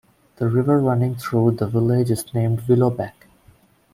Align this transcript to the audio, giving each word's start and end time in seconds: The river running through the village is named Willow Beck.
The 0.37 0.47
river 0.47 0.79
running 0.79 1.13
through 1.15 1.51
the 1.57 1.67
village 1.67 2.09
is 2.09 2.33
named 2.33 2.67
Willow 2.67 2.89
Beck. 2.89 3.27